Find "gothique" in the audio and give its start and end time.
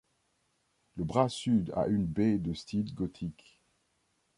2.95-3.61